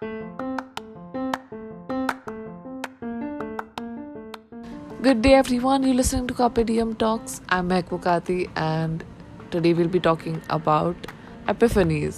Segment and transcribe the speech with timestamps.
[0.00, 0.08] Good
[5.20, 5.82] day, everyone.
[5.82, 7.42] You're listening to Carpe Diem Talks.
[7.50, 9.04] I'm Mehak Mukati, and
[9.50, 10.96] today we'll be talking about
[11.48, 12.16] epiphanies.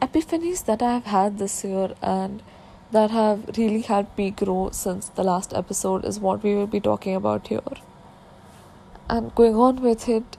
[0.00, 2.44] Epiphanies that I have had this year and
[2.92, 6.78] that have really helped me grow since the last episode is what we will be
[6.78, 7.72] talking about here.
[9.08, 10.36] And going on with it,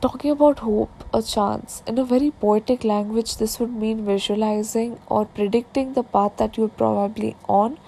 [0.00, 5.24] talking about hope, a chance, in a very poetic language, this would mean visualizing or
[5.24, 7.78] predicting the path that you're probably on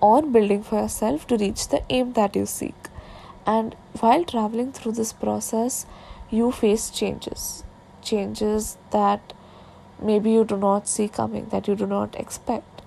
[0.00, 2.74] or building for yourself to reach the aim that you seek.
[3.46, 5.86] And while traveling through this process,
[6.30, 7.64] you face changes.
[8.02, 9.32] Changes that
[10.02, 12.82] maybe you do not see coming, that you do not expect.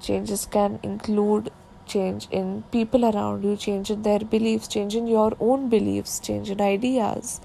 [0.00, 1.50] Changes can include
[1.86, 6.50] change in people around you, change in their beliefs, change in your own beliefs, change
[6.50, 7.40] in ideas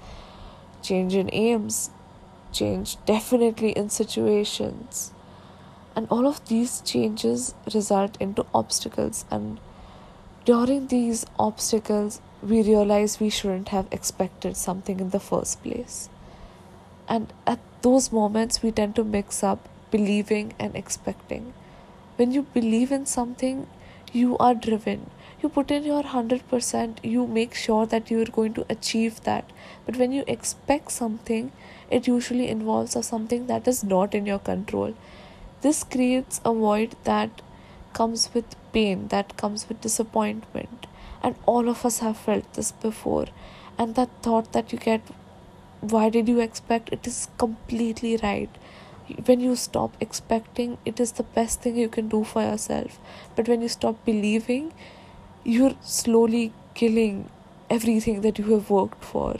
[0.82, 1.90] change in aims,
[2.52, 5.12] change definitely in situations.
[5.94, 9.24] And all of these changes result into obstacles.
[9.30, 9.58] And
[10.44, 16.08] during these obstacles, we realize we shouldn't have expected something in the first place.
[17.08, 21.52] And at those moments, we tend to mix up believing and expecting.
[22.16, 23.66] When you believe in something,
[24.14, 25.10] you are driven.
[25.42, 29.50] You put in your 100% you make sure that you're going to achieve that.
[29.86, 31.52] But when you expect something
[31.90, 34.94] it usually involves something that is not in your control.
[35.62, 37.42] This creates a void that
[37.94, 40.86] comes with pain that comes with disappointment.
[41.22, 43.26] And all of us have felt this before.
[43.78, 45.00] And that thought that you get
[45.80, 46.88] why did you expect?
[46.92, 48.50] It is completely right
[49.26, 52.98] when you stop expecting it is the best thing you can do for yourself.
[53.36, 54.72] But when you stop believing
[55.44, 57.30] you're slowly killing
[57.70, 59.36] everything that you have worked for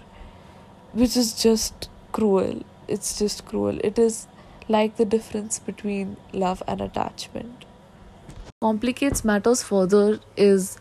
[0.92, 2.62] which is just cruel.
[2.86, 3.78] It's just cruel.
[3.84, 4.26] It is
[4.68, 7.64] like the difference between love and attachment.
[8.60, 10.78] Complicates matters further is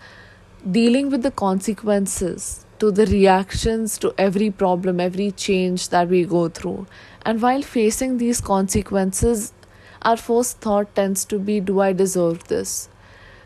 [0.69, 6.47] dealing with the consequences to the reactions to every problem every change that we go
[6.49, 6.85] through.
[7.23, 9.53] And while facing these consequences
[10.01, 12.89] our first thought tends to be do i deserve this?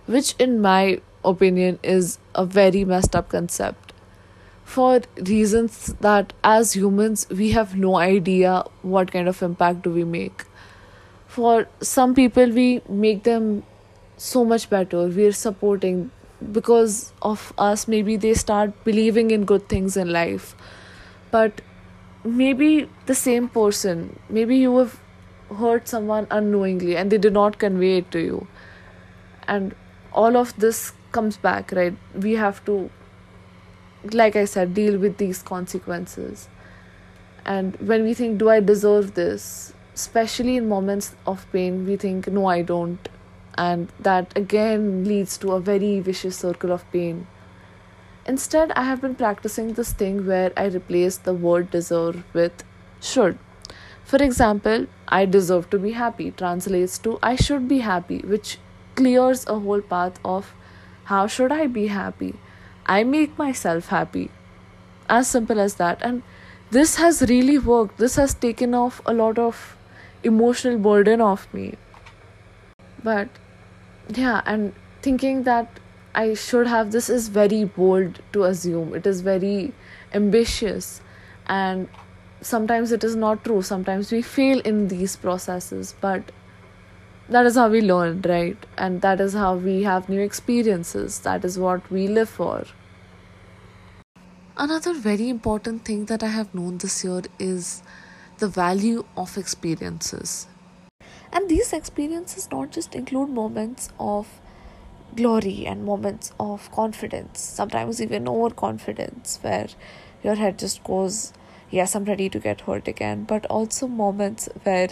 [0.06, 3.94] Which in my opinion is a very messed up concept.
[4.66, 10.04] For reasons that as humans we have no idea what kind of impact do we
[10.04, 10.46] make.
[11.28, 13.64] For some people we make them
[14.18, 15.08] so much better.
[15.08, 16.12] We're supporting
[16.52, 20.56] because of us maybe they start believing in good things in life.
[21.32, 21.62] But
[22.24, 25.00] maybe the same person maybe you have
[25.58, 28.48] hurt someone unknowingly and they did not convey it to you.
[29.48, 29.76] And
[30.14, 31.96] all of this comes back right?
[32.16, 32.90] We have to
[34.14, 36.48] like i said deal with these consequences.
[37.46, 39.74] And when we think do i deserve this?
[39.94, 43.10] Especially in moments of pain we think no i don't
[43.58, 47.28] and that again leads to a very vicious circle of pain
[48.26, 52.64] instead i have been practicing this thing where i replace the word deserve with
[53.02, 53.38] should
[54.04, 58.58] for example i deserve to be happy translates to i should be happy which
[58.96, 60.54] clears a whole path of
[61.12, 62.36] how should I be happy?
[62.86, 64.30] I make myself happy.
[65.10, 66.02] As simple as that.
[66.02, 66.24] And
[66.70, 67.98] this has really worked.
[67.98, 69.76] This has taken off a lot of
[70.24, 71.76] emotional burden off me.
[73.04, 73.30] But
[74.10, 75.80] yeah, and thinking that
[76.14, 78.94] I should have this is very bold to assume.
[78.94, 79.74] It is very
[80.14, 81.02] ambitious.
[81.48, 81.88] And
[82.42, 83.62] sometimes it is not true.
[83.62, 85.96] Sometimes we fail in these processes.
[86.02, 86.32] But
[87.30, 88.58] that is how we learn, right?
[88.78, 91.20] And that is how we have new experiences.
[91.20, 92.66] That is what we live for.
[94.58, 97.84] Another very important thing that I have known this year is
[98.40, 100.48] the value of experiences.
[101.34, 104.40] And these experiences not just include moments of
[105.16, 109.68] glory and moments of confidence, sometimes even overconfidence, where
[110.24, 111.34] your head just goes,
[111.70, 114.90] Yes, I'm ready to get hurt again, but also moments where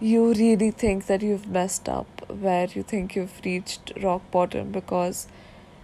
[0.00, 5.26] you really think that you've messed up, where you think you've reached rock bottom because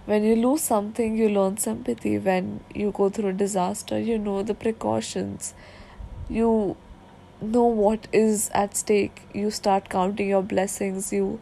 [0.05, 2.19] when you lose something, you learn sympathy.
[2.19, 5.55] When you go through a disaster, you know the precautions.
[6.29, 6.77] You
[7.43, 9.23] know what is at stake.
[9.35, 11.13] You start counting your blessings.
[11.13, 11.41] You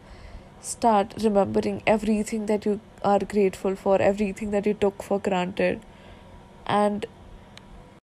[0.61, 5.81] start remembering everything that you are grateful for, everything that you took for granted.
[6.65, 7.05] And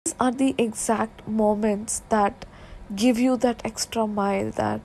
[0.05, 2.45] these are the exact moments that
[2.95, 4.81] give you that extra mile that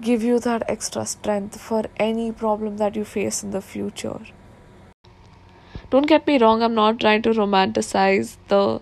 [0.00, 4.20] give you that extra strength for any problem that you face in the future
[5.90, 8.80] don't get me wrong i'm not trying to romanticize the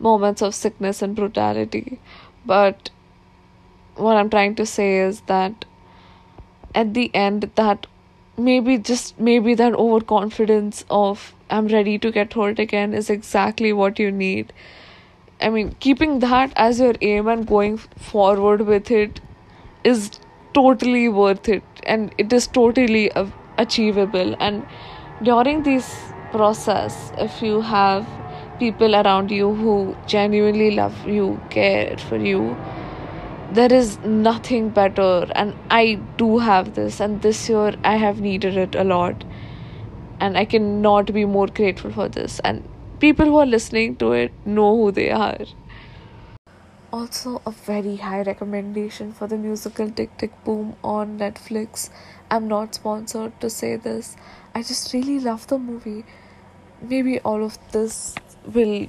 [0.00, 2.00] moments of sickness and brutality.
[2.44, 2.90] But
[3.96, 5.64] what I'm trying to say is that
[6.74, 7.86] at the end, that
[8.36, 13.98] maybe just maybe that overconfidence of I'm ready to get hurt again is exactly what
[13.98, 14.52] you need.
[15.40, 19.20] I mean, keeping that as your aim and going forward with it
[19.84, 20.10] is
[20.54, 23.10] totally worth it and it is totally
[23.58, 24.36] achievable.
[24.38, 24.66] And
[25.22, 28.06] during this process, if you have
[28.60, 32.56] people around you who genuinely love you, care for you,
[33.52, 35.26] there is nothing better.
[35.34, 39.24] And I do have this, and this year I have needed it a lot.
[40.20, 42.38] And I cannot be more grateful for this.
[42.40, 42.68] And
[43.00, 45.46] people who are listening to it know who they are.
[46.92, 51.88] Also, a very high recommendation for the musical Tick Tick Boom on Netflix.
[52.30, 54.16] I'm not sponsored to say this.
[54.54, 56.04] I just really love the movie.
[56.82, 58.14] Maybe all of this
[58.54, 58.88] will,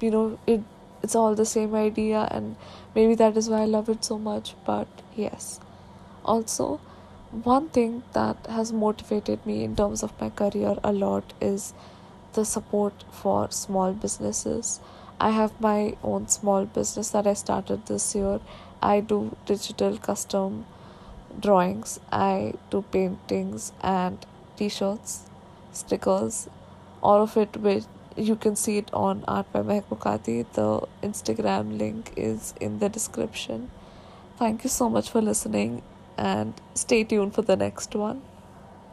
[0.00, 0.62] you know, it
[1.02, 2.56] it's all the same idea, and
[2.94, 4.54] maybe that is why I love it so much.
[4.66, 5.60] But yes,
[6.24, 6.80] also,
[7.30, 11.72] one thing that has motivated me in terms of my career a lot is
[12.34, 14.80] the support for small businesses.
[15.20, 18.40] I have my own small business that I started this year.
[18.82, 20.66] I do digital custom
[21.38, 24.26] drawings, I do paintings and
[24.56, 25.26] t shirts,
[25.72, 26.48] stickers,
[27.02, 27.84] all of it which
[28.16, 30.46] you can see it on Art by Mehbukati.
[30.52, 33.70] The Instagram link is in the description.
[34.38, 35.82] Thank you so much for listening
[36.16, 38.22] and stay tuned for the next one.